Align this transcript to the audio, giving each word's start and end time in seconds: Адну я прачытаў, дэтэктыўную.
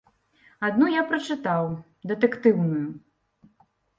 Адну 0.67 0.87
я 0.93 1.01
прачытаў, 1.09 1.69
дэтэктыўную. 2.11 2.87